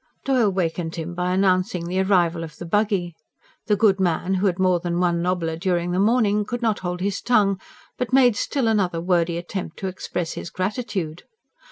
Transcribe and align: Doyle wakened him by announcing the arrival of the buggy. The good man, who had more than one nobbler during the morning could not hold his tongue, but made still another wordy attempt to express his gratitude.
Doyle 0.25 0.49
wakened 0.51 0.95
him 0.95 1.13
by 1.13 1.31
announcing 1.31 1.85
the 1.85 2.01
arrival 2.01 2.43
of 2.43 2.57
the 2.57 2.65
buggy. 2.65 3.15
The 3.67 3.75
good 3.75 3.99
man, 3.99 4.33
who 4.33 4.47
had 4.47 4.57
more 4.57 4.79
than 4.79 4.99
one 4.99 5.21
nobbler 5.21 5.55
during 5.55 5.91
the 5.91 5.99
morning 5.99 6.43
could 6.43 6.63
not 6.63 6.79
hold 6.79 7.01
his 7.01 7.21
tongue, 7.21 7.59
but 7.99 8.11
made 8.11 8.35
still 8.35 8.67
another 8.67 8.99
wordy 8.99 9.37
attempt 9.37 9.77
to 9.77 9.87
express 9.87 10.31
his 10.33 10.49
gratitude. 10.49 11.21